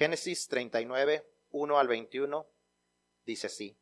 [0.00, 2.46] Génesis 39, 1 al 21,
[3.26, 3.78] dice así.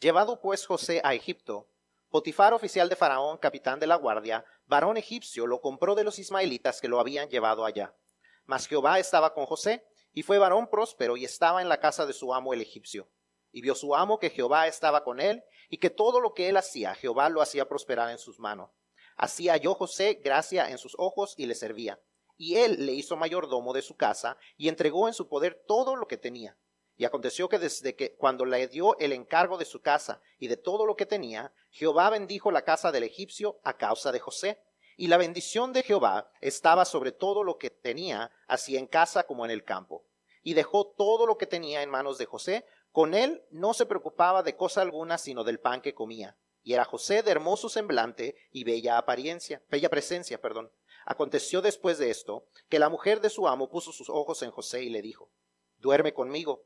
[0.00, 1.70] Llevado pues José a Egipto,
[2.10, 6.82] Potifar, oficial de Faraón, capitán de la guardia, varón egipcio, lo compró de los ismaelitas
[6.82, 7.96] que lo habían llevado allá.
[8.44, 12.12] Mas Jehová estaba con José, y fue varón próspero, y estaba en la casa de
[12.12, 13.10] su amo el egipcio.
[13.50, 16.58] Y vio su amo que Jehová estaba con él, y que todo lo que él
[16.58, 18.72] hacía, Jehová lo hacía prosperar en sus manos.
[19.16, 21.98] Así halló José gracia en sus ojos y le servía.
[22.36, 26.06] Y él le hizo mayordomo de su casa, y entregó en su poder todo lo
[26.06, 26.56] que tenía.
[26.96, 30.56] Y aconteció que desde que cuando le dio el encargo de su casa y de
[30.56, 34.62] todo lo que tenía, Jehová bendijo la casa del egipcio a causa de José.
[34.96, 39.44] Y la bendición de Jehová estaba sobre todo lo que tenía, así en casa como
[39.44, 40.06] en el campo.
[40.42, 42.64] Y dejó todo lo que tenía en manos de José.
[42.92, 46.38] Con él no se preocupaba de cosa alguna sino del pan que comía.
[46.62, 50.72] Y era José de hermoso semblante y bella apariencia, bella presencia, perdón.
[51.06, 54.82] Aconteció después de esto que la mujer de su amo puso sus ojos en José
[54.82, 55.30] y le dijo,
[55.78, 56.64] duerme conmigo.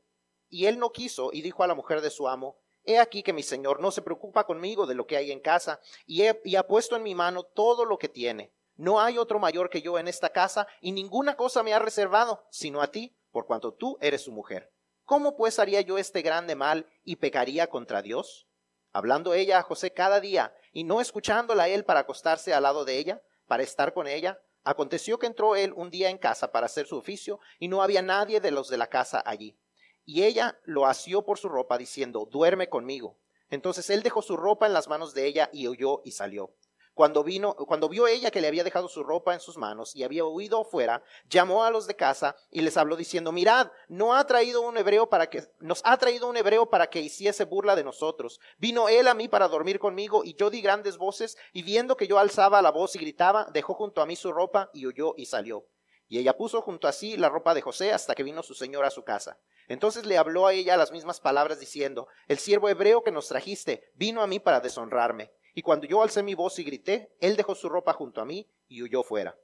[0.49, 3.33] Y él no quiso y dijo a la mujer de su amo, He aquí que
[3.33, 6.65] mi señor no se preocupa conmigo de lo que hay en casa, y, y ha
[6.65, 8.51] puesto en mi mano todo lo que tiene.
[8.75, 12.43] No hay otro mayor que yo en esta casa, y ninguna cosa me ha reservado,
[12.49, 14.73] sino a ti, por cuanto tú eres su mujer.
[15.03, 18.47] ¿Cómo pues haría yo este grande mal y pecaría contra Dios?
[18.91, 22.97] Hablando ella a José cada día, y no escuchándola él para acostarse al lado de
[22.97, 23.21] ella,
[23.51, 26.95] para estar con ella, aconteció que entró él un día en casa para hacer su
[26.95, 29.57] oficio, y no había nadie de los de la casa allí.
[30.05, 33.17] Y ella lo asió por su ropa, diciendo, duerme conmigo.
[33.49, 36.55] Entonces él dejó su ropa en las manos de ella y huyó y salió.
[37.01, 40.03] Cuando vino, cuando vio ella que le había dejado su ropa en sus manos y
[40.03, 44.23] había huido fuera, llamó a los de casa y les habló diciendo, mirad, no ha
[44.27, 47.83] traído un hebreo para que, nos ha traído un hebreo para que hiciese burla de
[47.83, 48.39] nosotros.
[48.59, 52.05] Vino él a mí para dormir conmigo y yo di grandes voces y viendo que
[52.05, 55.25] yo alzaba la voz y gritaba, dejó junto a mí su ropa y huyó y
[55.25, 55.65] salió.
[56.07, 58.85] Y ella puso junto a sí la ropa de José hasta que vino su señor
[58.85, 59.39] a su casa.
[59.67, 63.89] Entonces le habló a ella las mismas palabras diciendo, el siervo hebreo que nos trajiste
[63.95, 65.31] vino a mí para deshonrarme.
[65.53, 68.47] Y cuando yo alcé mi voz y grité, él dejó su ropa junto a mí
[68.67, 69.37] y huyó fuera.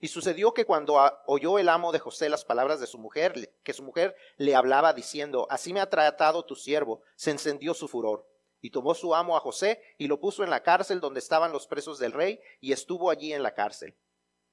[0.00, 0.96] Y sucedió que cuando
[1.26, 4.92] oyó el amo de José las palabras de su mujer, que su mujer le hablaba
[4.92, 8.28] diciendo, así me ha tratado tu siervo, se encendió su furor.
[8.60, 11.66] Y tomó su amo a José y lo puso en la cárcel donde estaban los
[11.66, 13.96] presos del rey, y estuvo allí en la cárcel.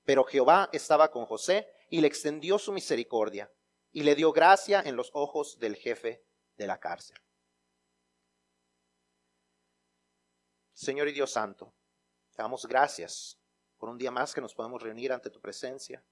[0.03, 3.51] Pero Jehová estaba con José y le extendió su misericordia
[3.91, 6.23] y le dio gracia en los ojos del jefe
[6.57, 7.17] de la cárcel.
[10.75, 11.73] Señor y Dios Santo,
[12.31, 13.39] te damos gracias
[13.77, 16.03] por un día más que nos podemos reunir ante tu presencia.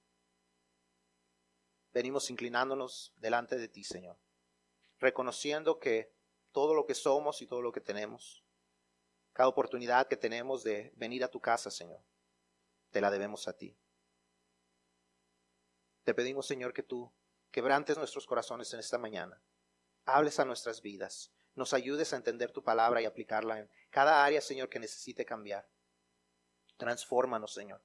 [1.91, 4.17] Venimos inclinándonos delante de ti, Señor,
[4.99, 6.15] reconociendo que
[6.53, 8.45] todo lo que somos y todo lo que tenemos,
[9.33, 12.01] cada oportunidad que tenemos de venir a tu casa, Señor,
[12.89, 13.77] te la debemos a ti.
[16.05, 17.11] Te pedimos, Señor, que tú
[17.51, 19.41] quebrantes nuestros corazones en esta mañana.
[20.05, 21.33] Hables a nuestras vidas.
[21.55, 25.69] Nos ayudes a entender tu palabra y aplicarla en cada área, Señor, que necesite cambiar.
[26.77, 27.83] Transfórmanos, Señor.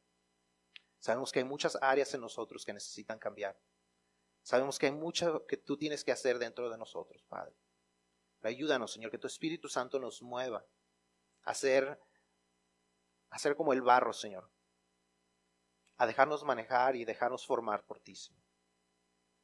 [0.99, 3.59] Sabemos que hay muchas áreas en nosotros que necesitan cambiar.
[4.43, 7.55] Sabemos que hay mucho que tú tienes que hacer dentro de nosotros, Padre.
[8.43, 10.65] ayúdanos, Señor, que tu Espíritu Santo nos mueva
[11.43, 12.01] a ser,
[13.31, 14.51] a ser como el barro, Señor.
[15.99, 18.43] A dejarnos manejar y dejarnos formar por ti, Señor.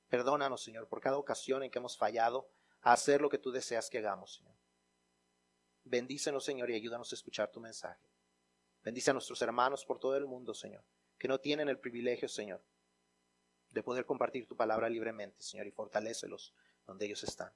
[0.09, 2.49] Perdónanos, Señor, por cada ocasión en que hemos fallado
[2.93, 4.55] hacer lo que tú deseas que hagamos, Señor.
[5.85, 8.09] Bendícenos, Señor, y ayúdanos a escuchar tu mensaje.
[8.83, 10.85] Bendice a nuestros hermanos por todo el mundo, Señor,
[11.19, 12.63] que no tienen el privilegio, Señor,
[13.71, 16.55] de poder compartir tu palabra libremente, Señor, y fortalécelos
[16.87, 17.53] donde ellos están.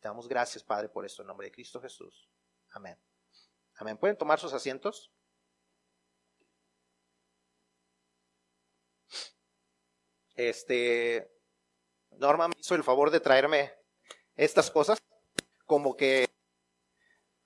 [0.00, 2.28] Te damos gracias, Padre, por esto, en nombre de Cristo Jesús.
[2.70, 2.96] Amén.
[3.76, 3.98] Amén.
[3.98, 5.12] ¿Pueden tomar sus asientos?
[10.36, 11.28] Este,
[12.10, 13.77] Norma me hizo el favor de traerme
[14.38, 14.98] estas cosas,
[15.66, 16.26] como que,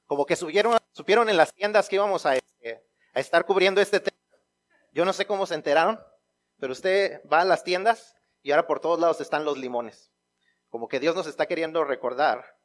[0.06, 3.98] como que subieron, supieron en las tiendas que íbamos a, este, a estar cubriendo este
[3.98, 4.16] tema.
[4.92, 5.98] Yo no sé cómo se enteraron,
[6.58, 10.12] pero usted va a las tiendas y ahora por todos lados están los limones.
[10.68, 12.60] Como que Dios nos está queriendo recordar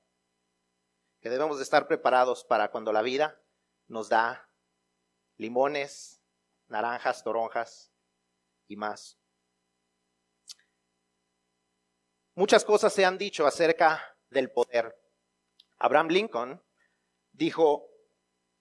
[1.22, 3.42] que debemos de estar preparados para cuando la vida
[3.88, 4.50] nos da
[5.38, 6.22] limones,
[6.68, 7.94] naranjas, toronjas
[8.68, 9.18] y más.
[12.36, 14.96] Muchas cosas se han dicho acerca del poder.
[15.80, 16.62] Abraham Lincoln
[17.32, 17.88] dijo,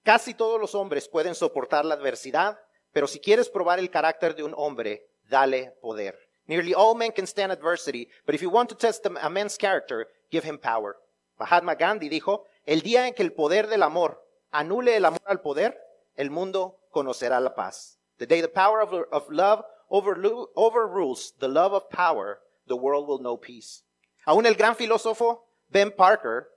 [0.03, 2.59] casi todos los hombres pueden soportar la adversidad,
[2.93, 6.19] pero si quieres probar el carácter de un hombre, dale poder.
[6.47, 10.07] Nearly all men can stand adversity, but if you want to test a man's character,
[10.31, 10.97] give him power.
[11.39, 14.23] Mahatma Gandhi dijo, el día en que el poder del amor
[14.53, 15.77] anule el amor al poder,
[16.15, 17.99] el mundo conocerá la paz.
[18.19, 23.39] The day the power of, love overrules the love of power, the world will know
[23.39, 23.85] peace.
[24.25, 26.49] Aún el gran filósofo Ben Parker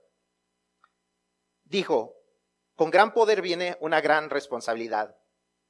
[1.64, 2.14] dijo,
[2.74, 5.16] con gran poder viene una gran responsabilidad.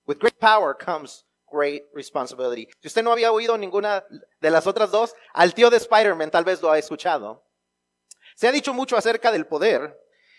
[0.07, 2.69] With great power comes great responsibility.
[2.81, 4.05] Si usted no había oído ninguna
[4.41, 7.45] de las otras dos, al tío de Spider-Man tal vez lo ha escuchado.
[8.37, 9.99] Se ha dicho mucho acerca del poder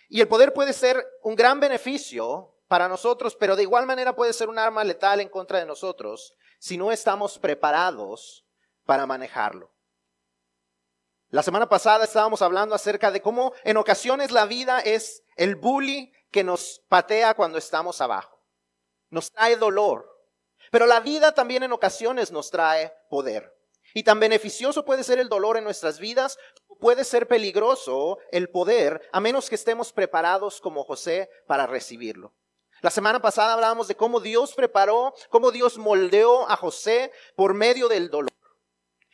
[0.09, 4.33] y el poder puede ser un gran beneficio para nosotros, pero de igual manera puede
[4.33, 8.45] ser un arma letal en contra de nosotros si no estamos preparados
[8.85, 9.73] para manejarlo.
[11.31, 16.11] La semana pasada estábamos hablando acerca de cómo en ocasiones la vida es el bully
[16.29, 18.37] que nos patea cuando estamos abajo.
[19.09, 20.09] Nos trae dolor.
[20.71, 23.57] Pero la vida también en ocasiones nos trae poder.
[23.93, 26.37] Y tan beneficioso puede ser el dolor en nuestras vidas,
[26.81, 32.33] puede ser peligroso el poder, a menos que estemos preparados como José para recibirlo.
[32.81, 37.87] La semana pasada hablábamos de cómo Dios preparó, cómo Dios moldeó a José por medio
[37.87, 38.31] del dolor.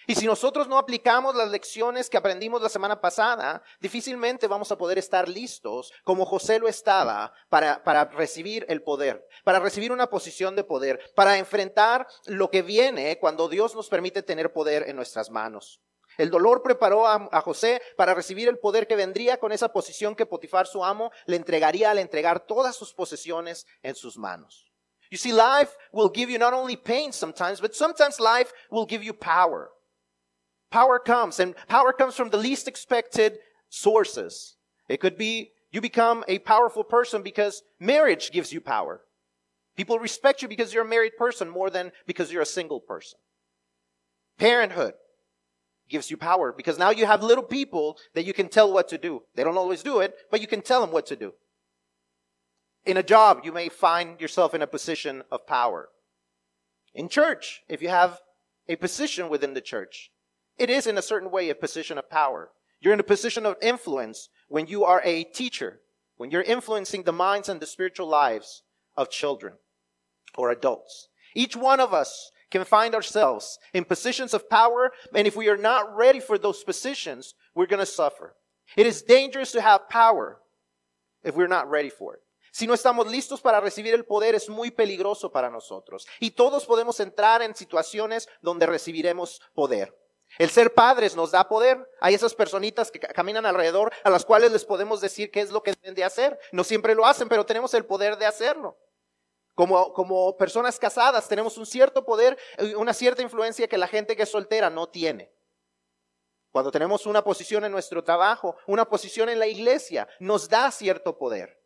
[0.09, 4.77] Y si nosotros no aplicamos las lecciones que aprendimos la semana pasada, difícilmente vamos a
[4.77, 10.09] poder estar listos como José lo estaba para, para recibir el poder, para recibir una
[10.09, 14.95] posición de poder, para enfrentar lo que viene cuando Dios nos permite tener poder en
[14.95, 15.81] nuestras manos.
[16.17, 20.25] El dolor preparó a, José para recibir el poder que vendría con esa posición que
[20.25, 24.71] Potifar, su amo, le entregaría al entregar todas sus posesiones en sus manos.
[25.11, 29.03] You see, life will give you not only pain sometimes, but sometimes life will give
[29.03, 29.76] you power.
[30.71, 34.55] Power comes, and power comes from the least expected sources.
[34.89, 39.01] It could be you become a powerful person because marriage gives you power.
[39.75, 43.19] People respect you because you're a married person more than because you're a single person.
[44.37, 44.93] Parenthood
[45.89, 48.97] gives you power because now you have little people that you can tell what to
[48.97, 49.23] do.
[49.35, 51.33] They don't always do it, but you can tell them what to do.
[52.85, 55.89] In a job, you may find yourself in a position of power.
[56.93, 58.19] In church, if you have
[58.67, 60.11] a position within the church,
[60.57, 62.51] it is, in a certain way, a position of power.
[62.79, 65.81] You're in a position of influence when you are a teacher,
[66.17, 68.63] when you're influencing the minds and the spiritual lives
[68.95, 69.53] of children
[70.35, 71.09] or adults.
[71.35, 75.57] Each one of us can find ourselves in positions of power, and if we are
[75.57, 78.35] not ready for those positions, we're going to suffer.
[78.75, 80.39] It is dangerous to have power
[81.23, 82.21] if we're not ready for it.
[82.51, 86.07] Si no estamos listos para recibir el poder, es muy peligroso para nosotros.
[86.19, 89.93] Y todos podemos entrar en situaciones donde recibiremos poder.
[90.37, 91.89] El ser padres nos da poder.
[91.99, 95.63] Hay esas personitas que caminan alrededor a las cuales les podemos decir qué es lo
[95.63, 96.39] que deben de hacer.
[96.51, 98.77] No siempre lo hacen, pero tenemos el poder de hacerlo.
[99.55, 102.37] Como, como personas casadas tenemos un cierto poder,
[102.75, 105.33] una cierta influencia que la gente que es soltera no tiene.
[106.51, 111.17] Cuando tenemos una posición en nuestro trabajo, una posición en la iglesia, nos da cierto
[111.17, 111.59] poder.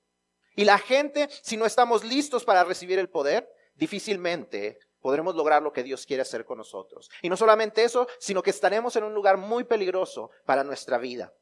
[0.56, 5.74] Y la gente, si no estamos listos para recibir el poder, difícilmente podremos lograr lo
[5.74, 7.10] que Dios quiere hacer con nosotros.
[7.22, 11.34] Y no solamente eso, sino que estaremos en un lugar muy peligroso para nuestra vida.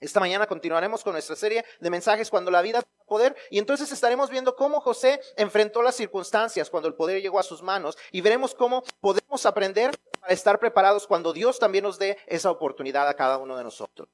[0.00, 3.90] Esta mañana continuaremos con nuestra serie de mensajes cuando la vida tiene poder y entonces
[3.90, 8.20] estaremos viendo cómo José enfrentó las circunstancias cuando el poder llegó a sus manos y
[8.20, 13.14] veremos cómo podemos aprender para estar preparados cuando Dios también nos dé esa oportunidad a
[13.14, 14.08] cada uno de nosotros.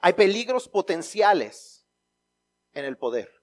[0.00, 1.84] Hay peligros potenciales
[2.72, 3.39] en el poder.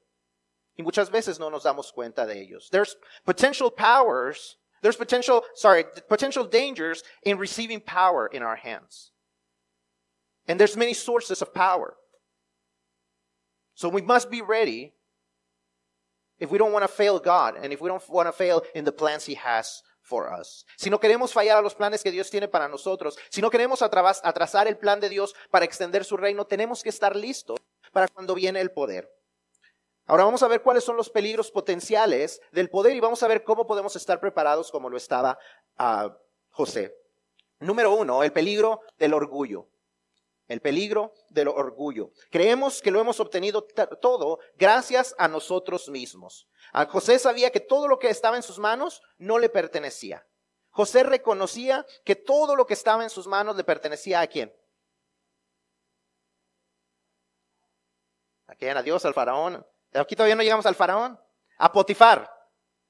[0.78, 2.70] Y muchas veces no nos damos cuenta de ellos.
[2.70, 2.96] There's
[3.26, 9.12] potential powers, there's potential, sorry, potential dangers in receiving power in our hands.
[10.48, 11.96] And there's many sources of power.
[13.74, 14.94] So we must be ready
[16.40, 18.86] if we don't want to fail God and if we don't want to fail in
[18.86, 20.64] the plans He has for us.
[20.78, 23.82] Si no queremos fallar a los planes que Dios tiene para nosotros, si no queremos
[23.82, 27.58] atrasar el plan de Dios para extender su reino, tenemos que estar listos
[27.92, 29.12] para cuando viene el poder.
[30.08, 33.44] Ahora vamos a ver cuáles son los peligros potenciales del poder y vamos a ver
[33.44, 35.38] cómo podemos estar preparados como lo estaba
[35.80, 36.10] uh,
[36.50, 36.96] José.
[37.60, 39.68] Número uno, el peligro del orgullo.
[40.48, 42.12] El peligro del orgullo.
[42.32, 43.64] Creemos que lo hemos obtenido
[44.02, 46.48] todo gracias a nosotros mismos.
[46.72, 50.26] A José sabía que todo lo que estaba en sus manos no le pertenecía.
[50.70, 54.56] José reconocía que todo lo que estaba en sus manos le pertenecía a quién?
[58.46, 58.78] ¿A quién?
[58.78, 59.66] A Dios, al faraón.
[59.94, 61.20] Aquí todavía no llegamos al faraón.
[61.58, 62.32] A Potifar.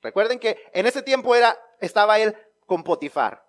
[0.02, 2.36] Recuerden que en ese tiempo era, estaba él
[2.66, 3.44] con Potifar.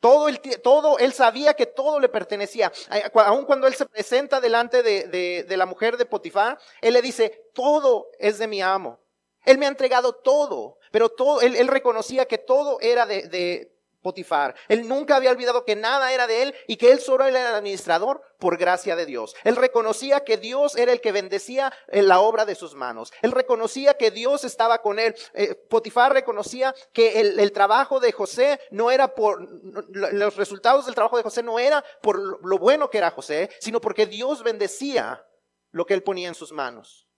[0.00, 2.70] Todo, el, todo, él sabía que todo le pertenecía.
[3.14, 7.48] Aun cuando él se presenta delante de, de, la mujer de Potifar, él le dice,
[7.54, 9.00] todo es de mi amo.
[9.44, 13.75] Él me ha entregado todo, pero todo, él, él reconocía que todo era de, de
[14.06, 14.54] Potifar.
[14.68, 17.54] Él nunca había olvidado que nada era de él y que él solo era el
[17.56, 19.34] administrador por gracia de Dios.
[19.42, 23.12] Él reconocía que Dios era el que bendecía eh, la obra de sus manos.
[23.20, 25.16] Él reconocía que Dios estaba con él.
[25.34, 29.44] Eh, Potifar reconocía que el, el, trabajo de José no era por,
[29.90, 33.80] los resultados del trabajo de José no era por lo bueno que era José, sino
[33.80, 35.26] porque Dios bendecía
[35.72, 37.08] lo que él ponía en sus manos.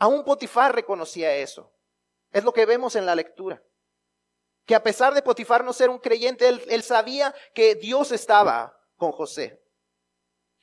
[0.00, 1.72] Aún Potifar reconocía eso.
[2.32, 3.62] Es lo que vemos en la lectura
[4.66, 9.12] que a pesar de Potifar no ser un creyente, él, sabía que Dios estaba con
[9.12, 9.60] José.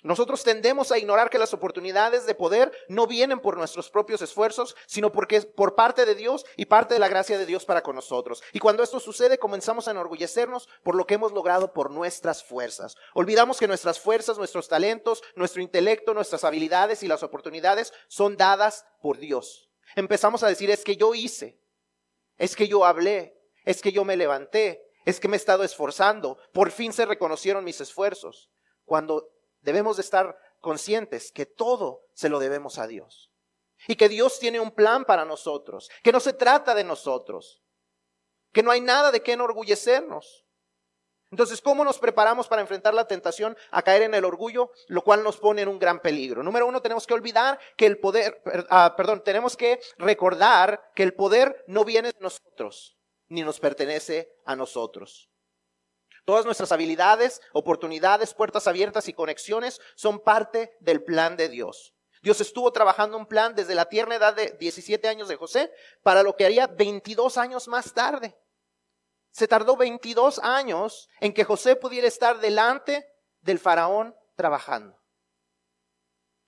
[0.03, 4.75] Nosotros tendemos a ignorar que las oportunidades de poder no vienen por nuestros propios esfuerzos,
[4.85, 7.81] sino porque es por parte de Dios y parte de la gracia de Dios para
[7.81, 8.43] con nosotros.
[8.53, 12.95] Y cuando esto sucede, comenzamos a enorgullecernos por lo que hemos logrado por nuestras fuerzas.
[13.15, 18.85] Olvidamos que nuestras fuerzas, nuestros talentos, nuestro intelecto, nuestras habilidades y las oportunidades son dadas
[19.01, 19.69] por Dios.
[19.95, 21.59] Empezamos a decir, es que yo hice,
[22.37, 23.36] es que yo hablé,
[23.67, 27.65] es que yo me levanté, es que me he estado esforzando, por fin se reconocieron
[27.65, 28.49] mis esfuerzos,
[28.85, 33.29] cuando debemos de estar conscientes que todo se lo debemos a Dios
[33.89, 37.61] y que Dios tiene un plan para nosotros, que no se trata de nosotros,
[38.53, 40.45] que no hay nada de qué enorgullecernos.
[41.29, 45.23] Entonces, ¿cómo nos preparamos para enfrentar la tentación a caer en el orgullo, lo cual
[45.23, 46.41] nos pone en un gran peligro?
[46.41, 51.13] Número uno, tenemos que olvidar que el poder, ah, perdón, tenemos que recordar que el
[51.13, 52.96] poder no viene de nosotros
[53.29, 55.29] ni nos pertenece a nosotros.
[56.25, 61.93] Todas nuestras habilidades, oportunidades, puertas abiertas y conexiones son parte del plan de Dios.
[62.21, 65.71] Dios estuvo trabajando un plan desde la tierna edad de 17 años de José
[66.03, 68.37] para lo que haría 22 años más tarde.
[69.31, 73.07] Se tardó 22 años en que José pudiera estar delante
[73.39, 74.99] del faraón trabajando,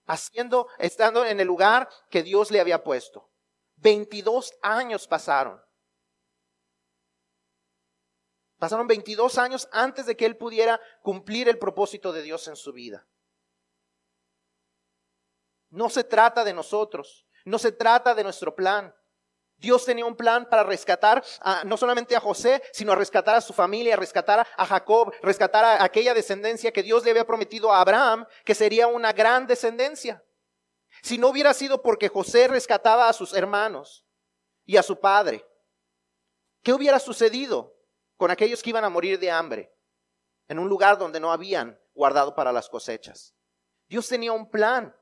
[0.08, 3.32] haciendo, estando en el lugar que Dios le había puesto.
[3.78, 5.62] 22 años pasaron.
[8.60, 12.74] Pasaron 22 años antes de que él pudiera cumplir el propósito de Dios en su
[12.74, 13.08] vida.
[15.70, 18.94] No se trata de nosotros, no se trata de nuestro plan.
[19.56, 21.24] Dios tenía un plan para rescatar
[21.66, 25.64] no solamente a José, sino a rescatar a su familia, a rescatar a Jacob, rescatar
[25.64, 30.24] a aquella descendencia que Dios le había prometido a Abraham, que sería una gran descendencia.
[31.02, 34.06] Si no hubiera sido porque José rescataba a sus hermanos
[34.66, 35.46] y a su padre,
[36.62, 37.79] ¿qué hubiera sucedido?
[38.20, 39.74] Con aquellos que iban a morir de hambre
[40.50, 43.34] en un lugar donde no habían guardado para las cosechas.
[43.88, 44.94] Dios tenía un plan.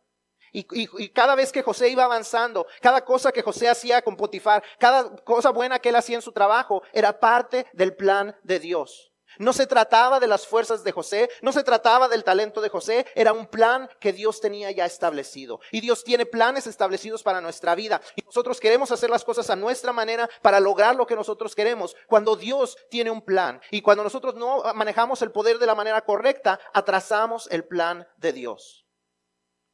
[0.54, 5.16] Y, cada vez que José iba avanzando, cada cosa que José hacía con Potifar, cada
[5.24, 9.07] cosa buena que él hacía en su trabajo, era parte del plan de Dios.
[9.40, 13.06] No se trataba de las fuerzas de José, no se trataba del talento de José,
[13.16, 15.60] era un plan que Dios tenía ya establecido.
[15.72, 18.02] Y Dios tiene planes establecidos para nuestra vida.
[18.16, 21.96] Y nosotros queremos hacer las cosas a nuestra manera para lograr lo que nosotros queremos.
[22.08, 26.02] Cuando Dios tiene un plan y cuando nosotros no manejamos el poder de la manera
[26.02, 28.86] correcta, atrasamos el plan de Dios.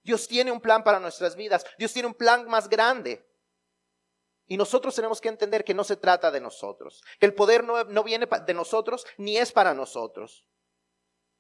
[0.04, 1.66] Dios tiene un plan para nuestras vidas.
[1.78, 3.26] Dios tiene un plan más grande.
[4.48, 8.04] Y nosotros tenemos que entender que no se trata de nosotros, que el poder no,
[8.04, 10.46] viene de nosotros ni es para nosotros.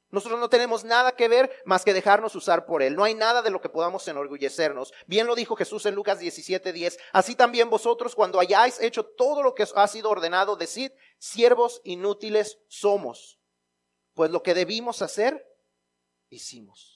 [0.10, 2.96] Nosotros no tenemos nada que ver más que dejarnos usar por Él.
[2.96, 4.94] No hay nada de lo que podamos enorgullecernos.
[5.08, 7.00] Bien lo dijo Jesús en Lucas 17:10.
[7.14, 12.60] Así también vosotros, cuando hayáis hecho todo lo que ha sido ordenado, decid, siervos inútiles
[12.68, 13.40] somos.
[14.14, 15.44] Pues lo que debimos hacer,
[16.30, 16.93] hicimos.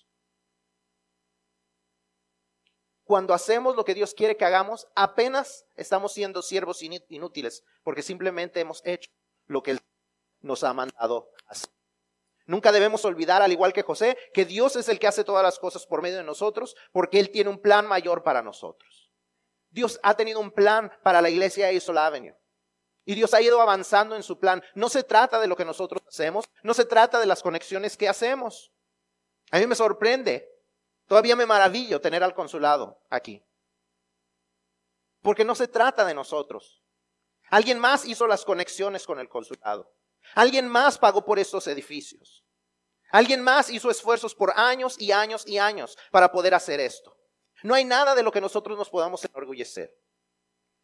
[3.07, 8.59] Cuando hacemos lo que Dios quiere que hagamos, apenas estamos siendo siervos inútiles, porque simplemente
[8.59, 9.09] hemos hecho
[9.47, 9.79] lo que Él
[10.41, 11.71] nos ha mandado hacer.
[12.45, 15.57] Nunca debemos olvidar, al igual que José, que Dios es el que hace todas las
[15.57, 19.09] cosas por medio de nosotros, porque Él tiene un plan mayor para nosotros.
[19.69, 22.35] Dios ha tenido un plan para la iglesia de Isol Avenue.
[23.05, 24.61] Y Dios ha ido avanzando en su plan.
[24.75, 28.09] No se trata de lo que nosotros hacemos, no se trata de las conexiones que
[28.09, 28.73] hacemos.
[29.51, 30.56] A mí me sorprende
[31.07, 33.43] Todavía me maravillo tener al consulado aquí.
[35.21, 36.83] Porque no se trata de nosotros.
[37.49, 39.93] Alguien más hizo las conexiones con el consulado.
[40.35, 42.43] Alguien más pagó por estos edificios.
[43.09, 47.17] Alguien más hizo esfuerzos por años y años y años para poder hacer esto.
[47.63, 49.95] No hay nada de lo que nosotros nos podamos enorgullecer.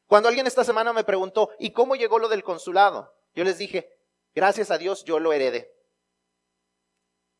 [0.08, 3.14] Cuando alguien esta semana me preguntó, ¿y cómo llegó lo del consulado?
[3.36, 3.90] Yo les dije,
[4.34, 5.73] gracias a Dios yo lo heredé.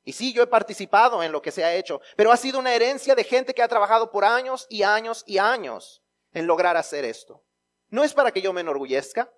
[0.04, 2.74] Y sí, yo he participado en lo que se ha hecho, pero ha sido una
[2.74, 7.06] herencia de gente que ha trabajado por años y años y años en lograr hacer
[7.06, 7.44] esto.
[7.90, 9.32] No es para que yo me enorgullezca,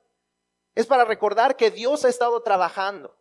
[0.74, 3.18] es para recordar que Dios ha estado trabajando.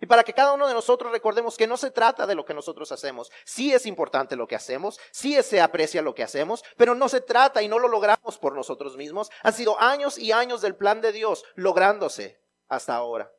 [0.00, 2.54] Y para que cada uno de nosotros recordemos que no se trata de lo que
[2.54, 3.32] nosotros hacemos.
[3.44, 7.20] Sí es importante lo que hacemos, sí se aprecia lo que hacemos, pero no se
[7.20, 9.30] trata y no lo logramos por nosotros mismos.
[9.42, 13.32] Han sido años y años del plan de Dios lográndose hasta ahora.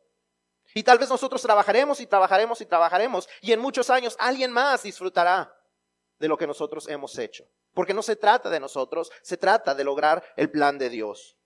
[0.73, 4.83] Y tal vez nosotros trabajaremos y trabajaremos y trabajaremos y en muchos años alguien más
[4.83, 5.55] disfrutará
[6.19, 7.45] de lo que nosotros hemos hecho.
[7.73, 11.37] Porque no se trata de nosotros, se trata de lograr el plan de Dios.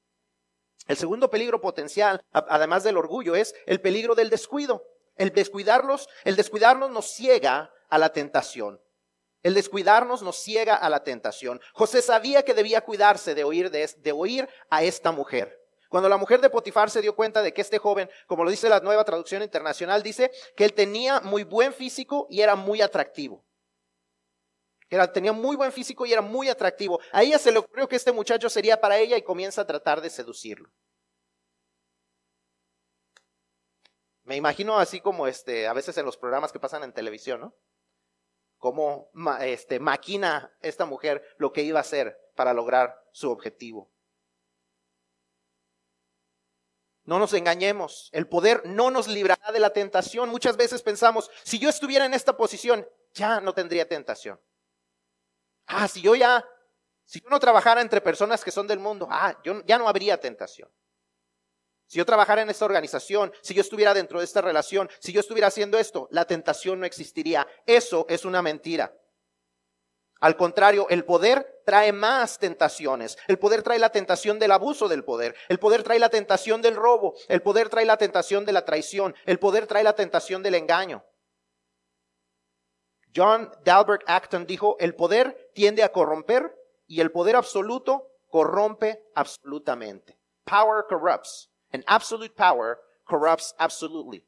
[0.88, 4.84] El segundo peligro potencial, además del orgullo, es el peligro del descuido.
[5.16, 8.82] El descuidarlos, el descuidarnos nos ciega a la tentación.
[9.44, 11.62] El descuidarnos nos ciega a la tentación.
[11.74, 15.63] José sabía que debía cuidarse de oír, de, de oír a esta mujer.
[15.94, 18.68] Cuando la mujer de Potifar se dio cuenta de que este joven, como lo dice
[18.68, 23.46] la nueva traducción internacional, dice que él tenía muy buen físico y era muy atractivo.
[24.90, 27.00] Era, tenía muy buen físico y era muy atractivo.
[27.12, 30.02] A ella se le ocurrió que este muchacho sería para ella y comienza a tratar
[30.02, 30.72] de seducirlo.
[34.24, 37.56] Me imagino así como este, a veces en los programas que pasan en televisión, ¿no?
[38.58, 43.93] Cómo este, maquina esta mujer lo que iba a hacer para lograr su objetivo.
[47.06, 50.30] No nos engañemos, el poder no nos librará de la tentación.
[50.30, 54.40] Muchas veces pensamos, si yo estuviera en esta posición, ya no tendría tentación.
[55.68, 56.46] Ah, si yo ya,
[57.04, 60.20] si yo no trabajara entre personas que son del mundo, ah, yo ya no habría
[60.20, 60.72] tentación.
[61.88, 65.20] Si yo trabajara en esta organización, si yo estuviera dentro de esta relación, si yo
[65.20, 67.46] estuviera haciendo esto, la tentación no existiría.
[67.66, 68.96] Eso es una mentira.
[70.24, 73.18] Al contrario, el poder trae más tentaciones.
[73.28, 75.36] El poder trae la tentación del abuso del poder.
[75.50, 77.14] El poder trae la tentación del robo.
[77.28, 79.14] El poder trae la tentación de la traición.
[79.26, 81.04] El poder trae la tentación del engaño.
[83.14, 86.56] John Dalbert Acton dijo, el poder tiende a corromper
[86.88, 90.18] y el poder absoluto corrompe absolutamente.
[90.46, 94.24] Power corrupts and absolute power corrupts absolutely.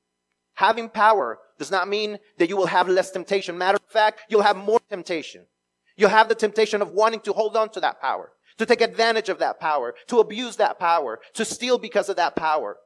[0.56, 3.58] Having power does not mean that you will have less temptation.
[3.58, 5.48] Matter of fact, you'll have more temptation.
[5.96, 9.30] You have the temptation of wanting to hold on to that power, to take advantage
[9.30, 12.78] of that power, to abuse that power, to steal because of that power,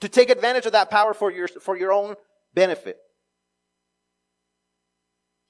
[0.00, 2.16] to take advantage of that power for your, for your own
[2.52, 2.98] benefit.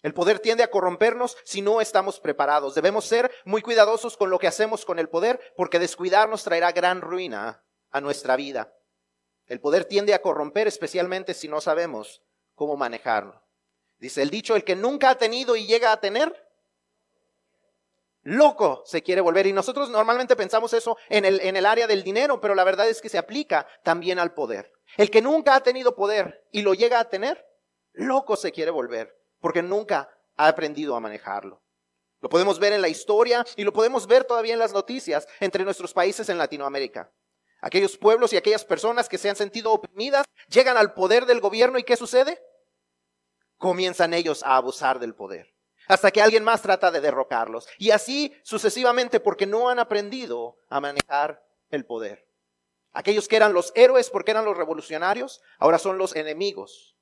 [0.02, 2.75] El poder tiende a corrompernos si no estamos preparados.
[2.75, 7.02] Debemos ser muy cuidadosos con lo que hacemos con el poder porque descuidarnos traerá gran
[7.02, 8.73] ruina a nuestra vida.
[9.47, 12.23] El poder tiende a corromper especialmente si no sabemos
[12.55, 13.43] cómo manejarlo.
[13.99, 16.35] Dice el dicho, el que nunca ha tenido y llega a tener,
[18.22, 19.46] loco se quiere volver.
[19.46, 22.88] Y nosotros normalmente pensamos eso en el, en el área del dinero, pero la verdad
[22.88, 24.72] es que se aplica también al poder.
[24.96, 27.44] El que nunca ha tenido poder y lo llega a tener,
[27.92, 31.62] loco se quiere volver, porque nunca ha aprendido a manejarlo.
[32.20, 35.64] Lo podemos ver en la historia y lo podemos ver todavía en las noticias entre
[35.64, 37.11] nuestros países en Latinoamérica.
[37.62, 41.78] Aquellos pueblos y aquellas personas que se han sentido oprimidas llegan al poder del gobierno
[41.78, 42.42] y ¿qué sucede?
[43.56, 45.54] Comienzan ellos a abusar del poder
[45.90, 47.66] hasta que alguien más trata de derrocarlos.
[47.76, 52.29] Y así sucesivamente porque no han aprendido a manejar el poder.
[52.92, 56.96] Aquellos que eran los héroes porque eran los revolucionarios, ahora son los enemigos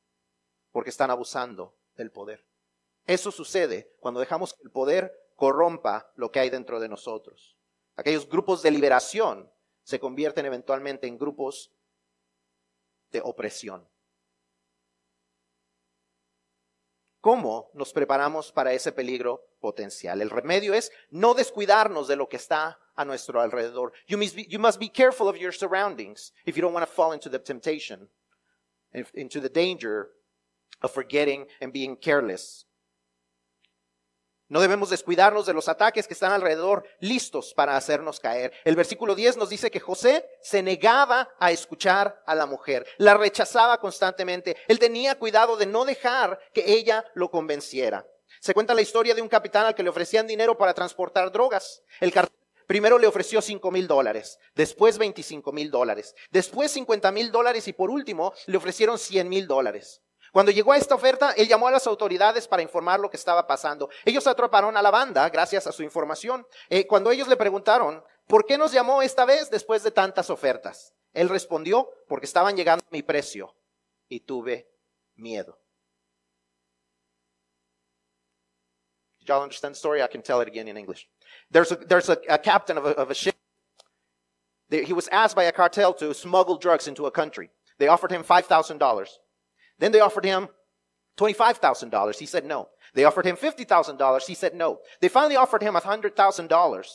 [0.73, 2.47] porque están abusando del poder.
[3.07, 7.59] Eso sucede cuando dejamos que el poder corrompa lo que hay dentro de nosotros.
[7.95, 11.73] Aquellos grupos de liberación se convierten eventualmente en grupos
[13.11, 13.87] de opresión.
[17.21, 20.23] ¿Cómo nos preparamos para ese peligro potencial?
[20.23, 23.93] El remedio es no descuidarnos de lo que está a nuestro alrededor.
[24.07, 26.93] You must be, you must be careful of your surroundings if you don't want to
[26.93, 28.09] fall into the temptation,
[29.15, 30.11] into the danger
[30.81, 32.67] of forgetting and being careless.
[34.49, 38.53] No debemos descuidarnos de los ataques que están alrededor, listos para hacernos caer.
[38.65, 43.15] El versículo 10 nos dice que José se negaba a escuchar a la mujer, la
[43.15, 44.57] rechazaba constantemente.
[44.67, 48.07] Él tenía cuidado de no dejar que ella lo convenciera.
[48.41, 51.83] Se cuenta la historia de un capitán al que le ofrecían dinero para transportar drogas.
[52.01, 52.13] El
[52.67, 57.75] primero le ofreció 5 mil dólares, después 25 mil dólares, después 50 mil dólares y
[57.75, 60.01] por último le ofrecieron 100 mil dólares.
[60.33, 63.47] Cuando llegó a esta oferta, él llamó a las autoridades para informar lo que estaba
[63.47, 63.89] pasando.
[64.05, 66.47] Ellos atraparon a la banda gracias a su información.
[66.69, 70.95] Eh, cuando ellos le preguntaron, ¿por qué nos llamó esta vez después de tantas ofertas?
[71.13, 73.55] Él respondió, porque estaban llegando a mi precio
[74.09, 74.69] y tuve
[75.17, 75.59] miedo.
[79.19, 80.03] Did y'all understand the story?
[80.03, 81.09] I can tell it again in English.
[81.51, 83.35] There's a, captain of a, of a ship.
[84.71, 87.51] He was asked by a cartel to smuggle drugs into a country.
[87.79, 89.09] They offered him $5,000.
[89.79, 90.49] Then they offered him
[91.19, 92.19] $25,000.
[92.19, 92.69] He said no.
[92.95, 94.27] They offered him $50,000.
[94.27, 94.79] He said no.
[95.01, 96.87] They finally offered him $100,000.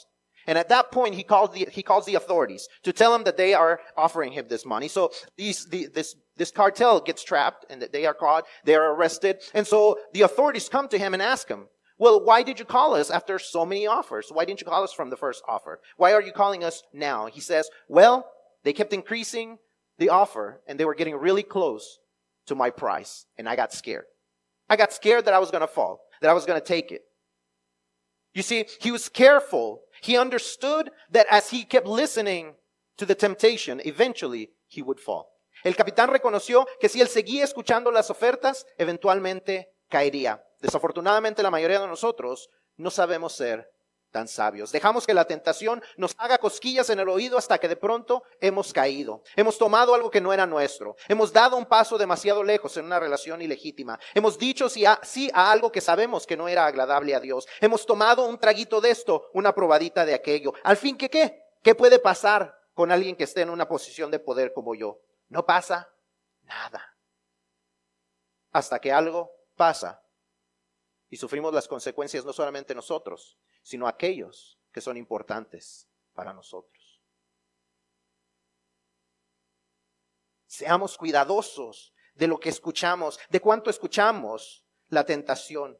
[0.45, 3.37] And at that point, he calls the, he calls the authorities to tell him that
[3.37, 4.87] they are offering him this money.
[4.87, 8.45] So these, the, this, this cartel gets trapped and that they are caught.
[8.65, 9.37] They are arrested.
[9.53, 11.67] And so the authorities come to him and ask him,
[11.97, 14.29] well, why did you call us after so many offers?
[14.31, 15.79] Why didn't you call us from the first offer?
[15.95, 17.27] Why are you calling us now?
[17.27, 18.27] He says, well,
[18.63, 19.59] they kept increasing
[19.99, 21.99] the offer and they were getting really close
[22.47, 24.05] to my price and I got scared.
[24.69, 26.91] I got scared that I was going to fall, that I was going to take
[26.91, 27.01] it.
[28.33, 29.81] You see, he was careful.
[30.01, 32.55] He understood that as he kept listening
[32.97, 35.29] to the temptation, eventually he would fall.
[35.63, 40.43] El capitán reconoció que si él seguía escuchando las ofertas, eventualmente caería.
[40.61, 43.69] Desafortunadamente la mayoría de nosotros no sabemos ser
[44.13, 44.71] tan sabios.
[44.71, 48.71] Dejamos que la tentación nos haga cosquillas en el oído hasta que de pronto hemos
[48.71, 49.23] caído.
[49.35, 50.95] Hemos tomado algo que no era nuestro.
[51.09, 53.99] Hemos dado un paso demasiado lejos en una relación ilegítima.
[54.13, 55.01] Hemos dicho sí a,
[55.33, 57.47] algo que sabemos que no era agradable a Dios.
[57.59, 60.53] Hemos tomado un traguito de esto, una probadita de aquello.
[60.63, 61.43] Al fin, ¿qué qué?
[61.63, 64.99] ¿Qué puede pasar con alguien que esté en una posición de poder como yo?
[65.29, 65.89] No pasa
[66.43, 66.95] nada.
[68.51, 70.02] Hasta que algo pasa
[71.13, 77.03] y sufrimos las consecuencias no solamente nosotros, sino aquellos que son importantes para nosotros.
[80.47, 85.77] Seamos cuidadosos de lo que escuchamos, de cuánto escuchamos la tentación.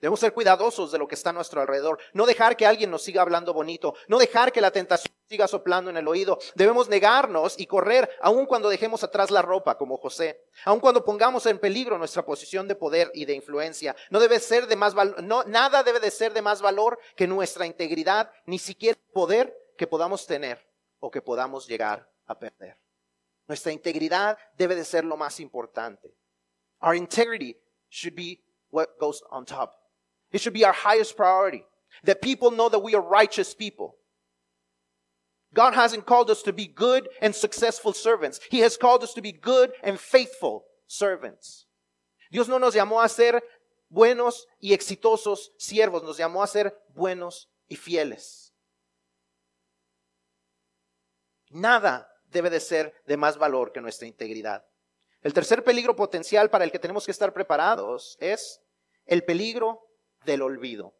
[0.00, 1.98] Debemos ser cuidadosos de lo que está a nuestro alrededor.
[2.12, 3.94] No dejar que alguien nos siga hablando bonito.
[4.06, 6.38] No dejar que la tentación siga soplando en el oído.
[6.54, 10.44] Debemos negarnos y correr aun cuando dejemos atrás la ropa, como José.
[10.64, 13.94] Aun cuando pongamos en peligro nuestra posición de poder y de influencia.
[14.10, 17.66] No debe ser de más no, nada debe de ser de más valor que nuestra
[17.66, 20.66] integridad, ni siquiera poder que podamos tener
[21.00, 22.76] o que podamos llegar a perder.
[23.46, 26.14] Nuestra integridad debe de ser lo más importante.
[26.80, 27.56] Our integrity
[27.88, 29.77] should be what goes on top.
[30.32, 31.64] It should be our highest priority.
[32.04, 33.96] That people know that we are righteous people.
[35.54, 38.38] God hasn't called us to be good and successful servants.
[38.50, 41.66] He has called us to be good and faithful servants.
[42.30, 43.42] Dios no nos llamó a ser
[43.88, 48.52] buenos y exitosos siervos, nos llamó a ser buenos y fieles.
[51.50, 54.66] Nada debe de ser de más valor que nuestra integridad.
[55.22, 58.60] El tercer peligro potencial para el que tenemos que estar preparados es
[59.06, 59.87] el peligro
[60.24, 60.94] del olvido.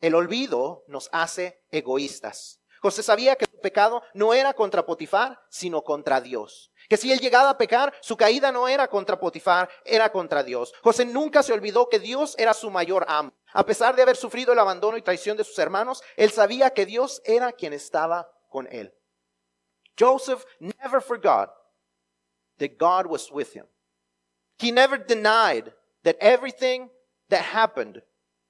[0.00, 2.62] El olvido nos hace egoístas.
[2.82, 6.72] José sabía que su pecado no era contra Potifar, sino contra Dios.
[6.88, 10.74] Que si él llegaba a pecar, su caída no era contra Potifar, era contra Dios.
[10.82, 13.32] José nunca se olvidó que Dios era su mayor amo.
[13.52, 16.84] A pesar de haber sufrido el abandono y traición de sus hermanos, él sabía que
[16.84, 18.92] Dios era quien estaba con él.
[19.96, 21.54] Joseph never forgot
[22.58, 23.66] that God was with him.
[24.58, 25.72] He never denied
[26.02, 26.90] that everything
[27.32, 28.02] that happened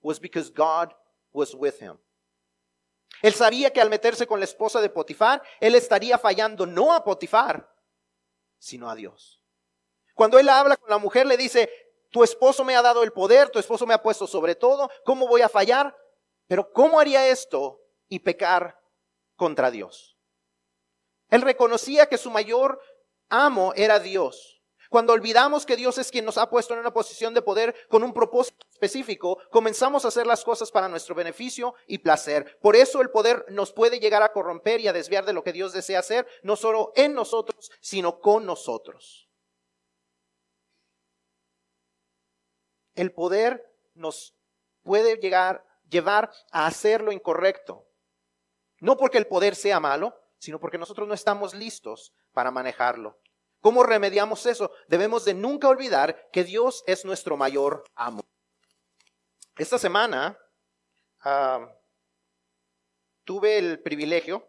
[0.03, 0.93] was because God
[1.33, 1.99] was with him.
[3.23, 7.05] Él sabía que al meterse con la esposa de Potifar, él estaría fallando no a
[7.05, 7.73] Potifar,
[8.59, 9.41] sino a Dios.
[10.15, 11.71] Cuando él habla con la mujer, le dice,
[12.11, 15.29] tu esposo me ha dado el poder, tu esposo me ha puesto sobre todo, ¿cómo
[15.29, 15.97] voy a fallar?
[16.49, 18.79] Pero ¿cómo haría esto y pecar
[19.37, 20.19] contra Dios?
[21.31, 22.81] Él reconocía que su mayor
[23.29, 24.62] amo era Dios.
[24.93, 28.05] Cuando olvidamos que Dios es quien nos ha puesto en una posición de poder con
[28.05, 32.59] un propósito específico, comenzamos a hacer las cosas para nuestro beneficio y placer.
[32.61, 35.55] Por eso el poder nos puede llegar a corromper y a desviar de lo que
[35.55, 39.31] Dios desea hacer, no solo en nosotros, sino con nosotros.
[42.95, 44.37] El poder nos
[44.83, 47.89] puede llegar, llevar a hacer lo incorrecto.
[48.81, 53.19] No porque el poder sea malo, sino porque nosotros no estamos listos para manejarlo.
[53.63, 54.73] ¿Cómo remediamos eso?
[54.89, 58.21] Debemos de nunca olvidar que Dios es nuestro mayor amo.
[59.57, 60.37] Esta semana
[63.25, 64.49] tuve el privilegio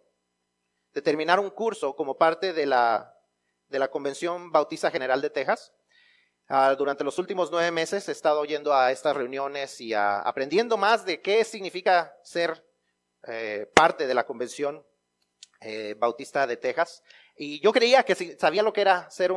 [0.93, 3.15] de terminar un curso como parte de la,
[3.67, 5.71] de la Convención Bautista General de Texas.
[6.47, 11.05] Ah, durante los últimos nueve meses he estado yendo a estas reuniones y aprendiendo más
[11.05, 12.67] de qué significa ser
[13.27, 14.83] eh, parte de la Convención
[15.61, 17.03] eh, Bautista de Texas.
[17.35, 19.33] Y yo creía que sabía lo que era ser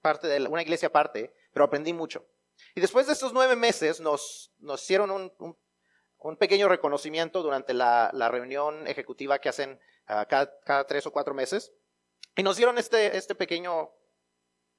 [0.00, 2.26] parte de una iglesia aparte, pero aprendí mucho.
[2.74, 9.38] Y después de estos nueve meses nos, hicieron un, pequeño reconocimiento durante la, reunión ejecutiva
[9.38, 11.72] que hacen ah, cada, tres o cuatro meses.
[12.36, 13.90] Y nos dieron este, este pequeño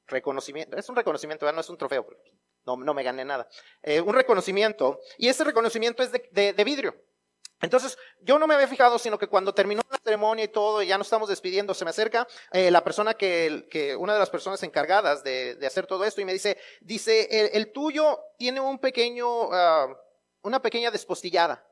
[0.08, 0.78] reconocimiento.
[0.78, 2.06] Es un reconocimiento, no es un trofeo,
[2.66, 3.48] no, me gané nada.
[3.84, 5.00] Eh, un reconocimiento.
[5.18, 6.96] Y este reconocimiento es de, de vidrio.
[7.62, 10.88] Entonces, yo no me había fijado, sino que cuando terminó la ceremonia y todo, y
[10.88, 14.62] ya nos estamos despidiendo, se me acerca eh, la persona que, una de las personas
[14.64, 19.48] encargadas de, de, hacer todo esto, y me dice, dice, el, tuyo tiene un pequeño,
[19.48, 19.96] uh,
[20.44, 21.66] una pequeña despostillada.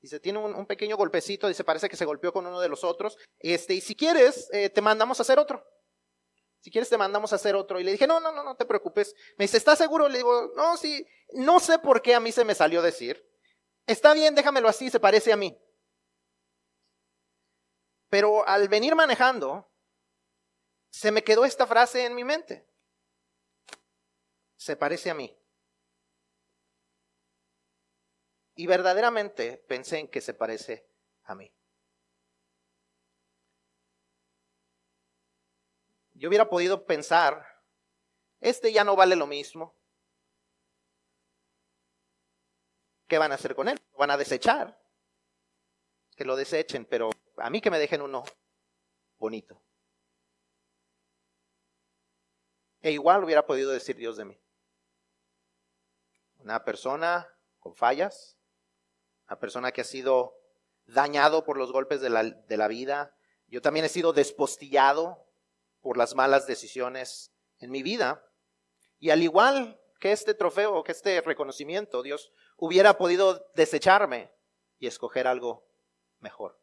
[0.00, 2.84] Dice, tiene un, un, pequeño golpecito, dice, parece que se golpeó con uno de los
[2.84, 3.16] otros.
[3.38, 5.66] Este, y si quieres, eh, te mandamos a hacer otro.
[6.60, 7.80] Si quieres, te mandamos a hacer otro.
[7.80, 9.14] Y le dije, no, no, no, no te preocupes.
[9.36, 10.08] Me dice, ¿estás seguro?
[10.08, 13.22] Le digo, no, sí, no sé por qué a mí se me salió decir.
[13.86, 15.58] Está bien, déjamelo así, se parece a mí.
[18.08, 19.70] Pero al venir manejando,
[20.90, 22.66] se me quedó esta frase en mi mente.
[24.56, 25.36] Se parece a mí.
[28.54, 30.88] Y verdaderamente pensé en que se parece
[31.24, 31.52] a mí.
[36.12, 37.44] Yo hubiera podido pensar,
[38.40, 39.76] este ya no vale lo mismo.
[43.06, 43.80] ¿Qué van a hacer con él?
[43.92, 44.80] ¿Lo van a desechar?
[46.16, 48.24] Que lo desechen, pero a mí que me dejen uno
[49.18, 49.60] bonito.
[52.80, 54.40] E igual hubiera podido decir Dios de mí.
[56.38, 58.36] Una persona con fallas,
[59.26, 60.38] una persona que ha sido
[60.86, 63.16] dañado por los golpes de la, de la vida.
[63.46, 65.26] Yo también he sido despostillado
[65.80, 68.22] por las malas decisiones en mi vida.
[68.98, 74.32] Y al igual que este trofeo, que este reconocimiento, Dios hubiera podido desecharme
[74.78, 75.66] y escoger algo
[76.20, 76.60] mejor.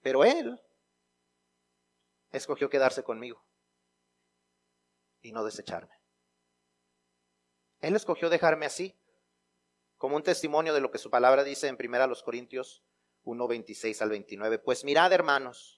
[0.00, 0.60] Pero Él
[2.30, 3.44] escogió quedarse conmigo
[5.20, 5.94] y no desecharme.
[7.80, 8.98] Él escogió dejarme así,
[9.96, 12.84] como un testimonio de lo que su palabra dice en 1 Corintios
[13.24, 14.58] 1, 26 al 29.
[14.58, 15.77] Pues mirad, hermanos,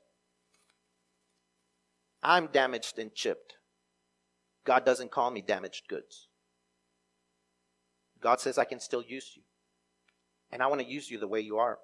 [2.23, 3.55] I'm damaged and chipped.
[4.63, 6.27] God doesn't call me damaged goods.
[8.21, 9.41] God says I can still use you.
[10.51, 11.79] And I want to use you the way you are.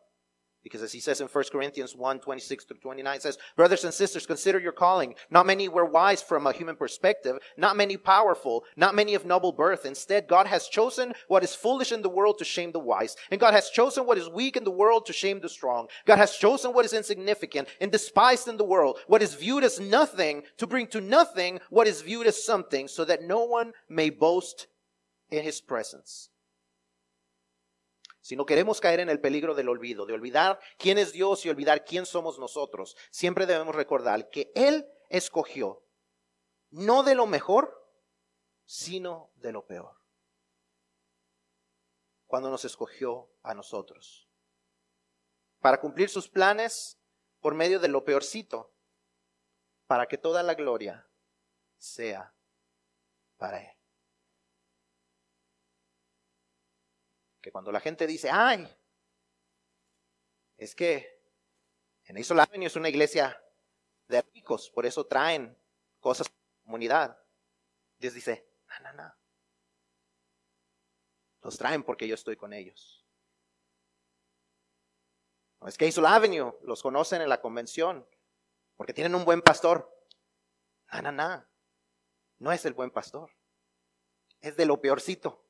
[0.67, 4.25] Because as he says in 1 Corinthians 1 26 through 29, says, Brothers and sisters,
[4.25, 5.15] consider your calling.
[5.31, 9.53] Not many were wise from a human perspective, not many powerful, not many of noble
[9.53, 9.85] birth.
[9.85, 13.15] Instead, God has chosen what is foolish in the world to shame the wise.
[13.31, 15.87] And God has chosen what is weak in the world to shame the strong.
[16.05, 19.79] God has chosen what is insignificant and despised in the world, what is viewed as
[19.79, 24.09] nothing, to bring to nothing what is viewed as something, so that no one may
[24.09, 24.67] boast
[25.31, 26.29] in his presence.
[28.27, 31.49] Si no queremos caer en el peligro del olvido, de olvidar quién es Dios y
[31.49, 35.87] olvidar quién somos nosotros, siempre debemos recordar que Él escogió
[36.69, 37.89] no de lo mejor,
[38.65, 39.95] sino de lo peor.
[42.25, 44.27] Cuando nos escogió a nosotros.
[45.61, 46.99] Para cumplir sus planes
[47.39, 48.73] por medio de lo peorcito,
[49.85, 51.07] para que toda la gloria
[51.77, 52.35] sea
[53.37, 53.76] para Él.
[57.51, 58.67] Cuando la gente dice, ay,
[60.57, 61.21] es que
[62.05, 63.41] en Isol Avenue es una iglesia
[64.07, 65.57] de ricos, por eso traen
[65.99, 67.23] cosas a la comunidad.
[67.97, 69.15] Dios dice, no, no, no.
[71.41, 73.05] Los traen porque yo estoy con ellos.
[75.59, 78.07] No es que Isol Avenue los conocen en la convención
[78.75, 79.93] porque tienen un buen pastor.
[80.93, 81.47] No, no, no.
[82.39, 83.31] No es el buen pastor.
[84.39, 85.46] Es de lo peorcito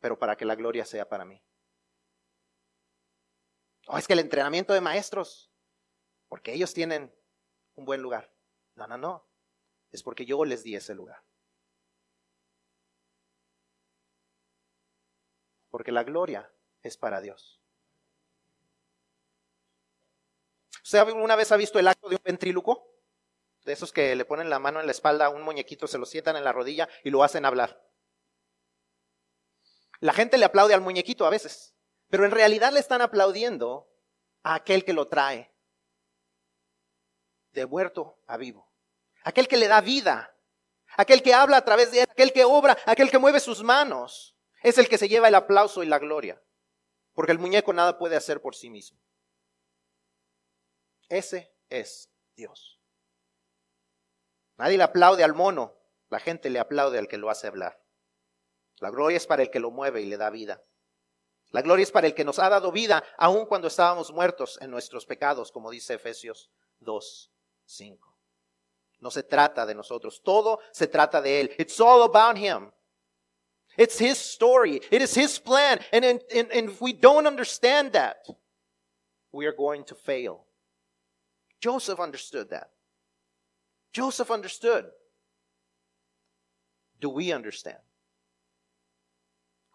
[0.00, 1.42] pero para que la gloria sea para mí.
[3.86, 5.50] O es que el entrenamiento de maestros,
[6.28, 7.14] porque ellos tienen
[7.74, 8.32] un buen lugar.
[8.74, 9.26] No, no, no.
[9.90, 11.22] Es porque yo les di ese lugar.
[15.70, 17.60] Porque la gloria es para Dios.
[20.82, 22.86] ¿Usted alguna vez ha visto el acto de un ventríloco?
[23.64, 26.06] De esos que le ponen la mano en la espalda a un muñequito, se lo
[26.06, 27.89] sientan en la rodilla y lo hacen hablar.
[30.00, 31.74] La gente le aplaude al muñequito a veces,
[32.08, 33.88] pero en realidad le están aplaudiendo
[34.42, 35.54] a aquel que lo trae
[37.52, 38.72] de muerto a vivo,
[39.22, 40.34] aquel que le da vida,
[40.96, 44.36] aquel que habla a través de él, aquel que obra, aquel que mueve sus manos,
[44.62, 46.42] es el que se lleva el aplauso y la gloria,
[47.12, 48.98] porque el muñeco nada puede hacer por sí mismo.
[51.08, 52.80] Ese es Dios.
[54.56, 55.76] Nadie le aplaude al mono,
[56.08, 57.79] la gente le aplaude al que lo hace hablar.
[58.80, 60.62] La gloria es para el que lo mueve y le da vida.
[61.50, 64.70] La gloria es para el que nos ha dado vida aun cuando estábamos muertos en
[64.70, 67.32] nuestros pecados, como dice Efesios 2,
[67.64, 68.16] 5.
[69.00, 71.54] No se trata de nosotros, todo se trata de Él.
[71.58, 72.70] It's all about Him.
[73.76, 74.80] It's His story.
[74.90, 75.80] It is His plan.
[75.92, 78.26] And, and, and if we don't understand that,
[79.32, 80.44] we are going to fail.
[81.60, 82.70] Joseph understood that.
[83.92, 84.86] Joseph understood.
[87.00, 87.78] Do we understand?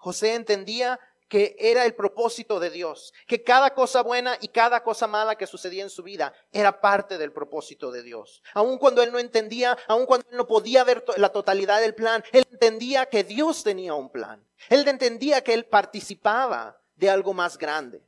[0.06, 5.08] José entendía que era el propósito de Dios, que cada cosa buena y cada cosa
[5.08, 8.44] mala que sucedía en su vida era parte del propósito de Dios.
[8.54, 12.24] Aun cuando él no entendía, aun cuando él no podía ver la totalidad del plan,
[12.34, 14.48] él entendía que Dios tenía un plan.
[14.70, 18.08] Él entendía que él participaba de algo más grande.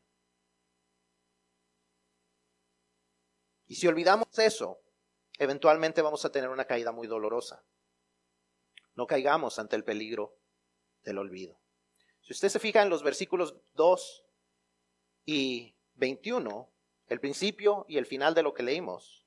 [3.66, 4.80] Y si olvidamos eso,
[5.40, 7.64] eventualmente vamos a tener una caída muy dolorosa.
[8.94, 10.38] No caigamos ante el peligro
[11.02, 11.58] del olvido.
[12.28, 14.26] Si usted se fija en los versículos 2
[15.24, 16.70] y 21,
[17.08, 19.26] el principio y el final de lo que leímos,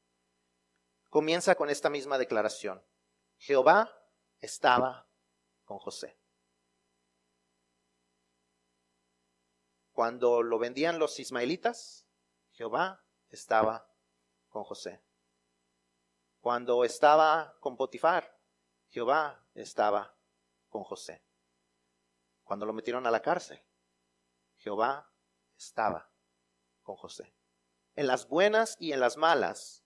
[1.09, 2.85] comienza con esta misma declaración.
[3.39, 3.91] Jehová
[4.43, 5.09] estaba
[5.65, 6.19] con José.
[9.93, 12.07] Cuando lo vendían los ismaelitas,
[12.53, 13.91] Jehová estaba
[14.51, 15.01] con José.
[16.43, 18.39] Cuando estaba con Potifar,
[18.91, 20.15] Jehová estaba
[20.69, 21.23] con José.
[22.51, 23.63] Cuando lo metieron a la cárcel,
[24.57, 25.09] Jehová
[25.57, 26.11] estaba
[26.83, 27.33] con José.
[27.95, 29.85] En las buenas y en las malas,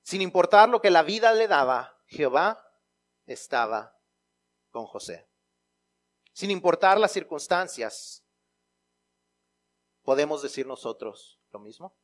[0.00, 2.66] sin importar lo que la vida le daba, Jehová
[3.26, 4.00] estaba
[4.70, 5.28] con José.
[6.32, 8.24] Sin importar las circunstancias,
[10.04, 11.94] ¿podemos decir nosotros lo mismo?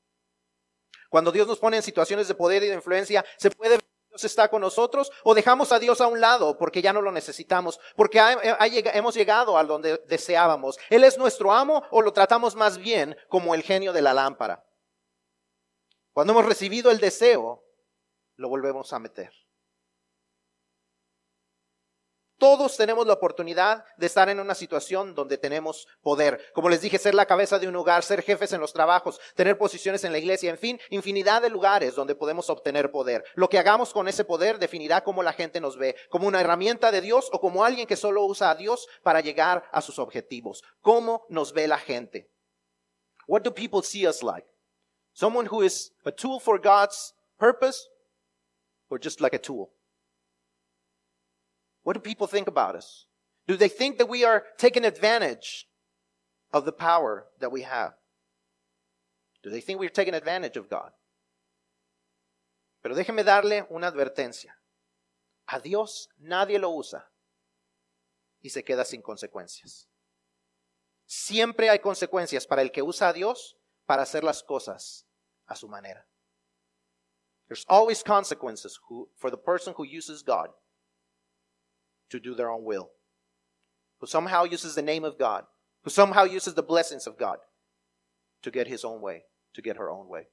[1.09, 4.25] Cuando Dios nos pone en situaciones de poder y de influencia, ¿se puede ver Dios
[4.25, 7.81] está con nosotros o dejamos a Dios a un lado porque ya no lo necesitamos,
[7.97, 8.21] porque
[8.95, 10.79] hemos llegado a donde deseábamos?
[10.89, 14.65] ¿Él es nuestro amo o lo tratamos más bien como el genio de la lámpara?
[16.13, 17.65] Cuando hemos recibido el deseo,
[18.37, 19.33] lo volvemos a meter.
[22.39, 26.41] Todos tenemos la oportunidad de estar en una situación donde tenemos poder.
[26.53, 29.57] Como les dije, ser la cabeza de un hogar, ser jefes en los trabajos, tener
[29.57, 33.25] posiciones en la iglesia, en fin, infinidad de lugares donde podemos obtener poder.
[33.35, 36.91] Lo que hagamos con ese poder definirá cómo la gente nos ve, como una herramienta
[36.91, 40.63] de Dios o como alguien que solo usa a Dios para llegar a sus objetivos.
[40.81, 42.31] ¿Cómo nos ve la gente?
[43.27, 44.47] What do people see us like?
[45.13, 47.89] Someone who is a tool for God's purpose
[48.91, 49.71] or just like a tool?
[51.85, 53.07] What do people think about us?
[53.47, 55.69] Do they think that we are taking advantage
[56.53, 57.93] of the power that we have?
[59.43, 60.91] Do they think we're taking advantage of God?
[62.83, 64.57] Pero déjeme darle una advertencia.
[65.47, 67.05] A Dios nadie lo usa
[68.43, 69.87] y se queda sin consecuencias.
[71.07, 75.07] Siempre hay consecuencias para el que usa a Dios para hacer las cosas
[75.47, 76.07] a su manera.
[77.47, 80.49] There's always consequences who, for the person who uses God
[82.15, 82.91] to do their own will,
[83.99, 85.45] who somehow uses the name of God,
[85.83, 87.39] who somehow uses the blessings of God
[88.43, 90.29] to get his own way, to get her own way.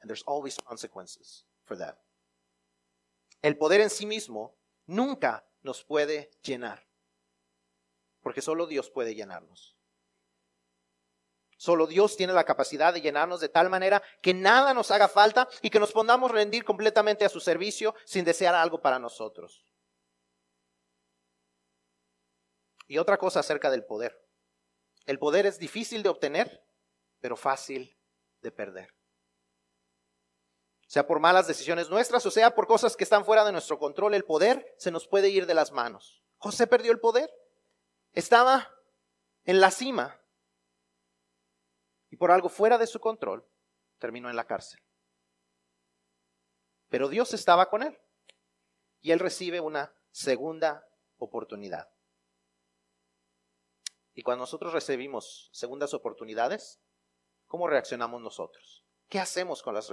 [0.00, 1.98] And there's always consequences for that.
[3.42, 4.54] El poder en sí mismo
[4.86, 6.78] nunca nos puede llenar,
[8.22, 9.76] porque solo Dios puede llenarnos.
[11.58, 15.46] Solo Dios tiene la capacidad de llenarnos de tal manera que nada nos haga falta
[15.60, 19.62] y que nos pongamos rendir completamente a su servicio sin desear algo para nosotros.
[22.90, 24.20] Y otra cosa acerca del poder.
[25.06, 26.66] El poder es difícil de obtener,
[27.20, 27.96] pero fácil
[28.40, 28.92] de perder.
[30.88, 34.14] Sea por malas decisiones nuestras o sea por cosas que están fuera de nuestro control,
[34.14, 36.24] el poder se nos puede ir de las manos.
[36.38, 37.30] José perdió el poder.
[38.10, 38.68] Estaba
[39.44, 40.20] en la cima
[42.08, 43.48] y por algo fuera de su control
[44.00, 44.82] terminó en la cárcel.
[46.88, 47.96] Pero Dios estaba con él
[49.00, 50.84] y él recibe una segunda
[51.18, 51.88] oportunidad.
[54.14, 56.80] Y cuando nosotros recibimos segundas oportunidades,
[57.46, 58.84] ¿cómo reaccionamos nosotros?
[59.08, 59.90] ¿Qué hacemos con las,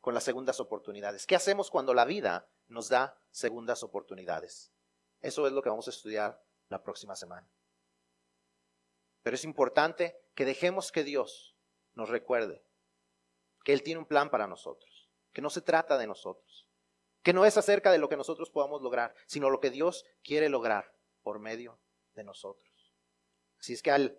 [0.00, 1.26] con las segundas oportunidades?
[1.26, 4.72] ¿Qué hacemos cuando la vida nos da segundas oportunidades?
[5.20, 7.50] Eso es lo que vamos a estudiar la próxima semana.
[9.22, 11.56] Pero es importante que dejemos que Dios
[11.94, 12.64] nos recuerde
[13.64, 16.68] que Él tiene un plan para nosotros, que no se trata de nosotros,
[17.22, 20.48] que no es acerca de lo que nosotros podamos lograr, sino lo que Dios quiere
[20.48, 21.78] lograr por medio
[22.14, 22.69] de nosotros.
[23.60, 24.18] Así es que al,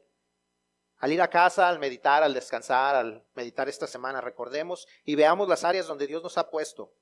[1.08, 5.64] ir a casa, al meditar, al descansar, al meditar esta semana, recordemos y veamos las
[5.64, 6.94] áreas donde Dios nos ha puesto,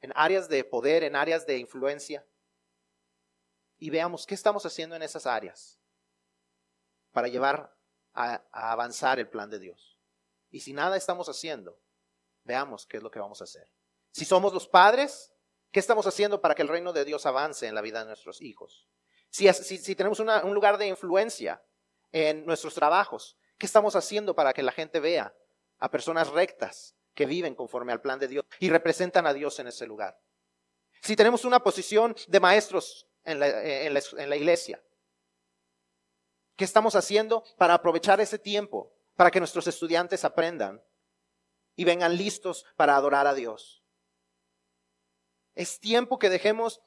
[0.00, 2.26] en áreas de poder, en áreas de influencia,
[3.78, 5.78] y veamos qué estamos haciendo en esas áreas
[7.12, 7.76] para llevar
[8.14, 9.98] a avanzar el plan de Dios.
[10.50, 11.78] Y si nada estamos haciendo,
[12.44, 13.70] veamos qué es lo que vamos a hacer.
[14.12, 15.34] Si somos los padres,
[15.70, 18.40] ¿qué estamos haciendo para que el reino de Dios avance en la vida de nuestros
[18.40, 18.88] hijos?
[19.30, 21.62] Si, tenemos un lugar de influencia
[22.12, 25.34] en nuestros trabajos, ¿qué estamos haciendo para que la gente vea
[25.78, 29.66] a personas rectas que viven conforme al plan de Dios y representan a Dios en
[29.66, 30.18] ese lugar?
[31.02, 34.82] Si tenemos una posición de maestros en la, iglesia,
[36.56, 38.90] ¿Qué estamos haciendo para aprovechar ese tiempo?
[39.14, 40.82] Para que nuestros estudiantes aprendan
[41.74, 43.84] y vengan listos para adorar a Dios.
[45.54, 46.80] Es tiempo que dejemos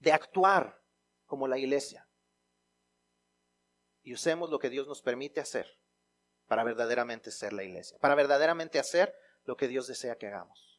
[0.00, 0.81] de actuar
[1.32, 2.06] como la iglesia
[4.02, 5.66] y usemos lo que Dios nos permite hacer
[6.46, 10.78] para verdaderamente ser la iglesia, para verdaderamente hacer lo que Dios desea que hagamos,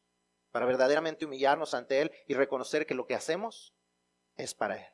[0.52, 3.74] para verdaderamente humillarnos ante Él y reconocer que lo que hacemos
[4.36, 4.86] es para Él.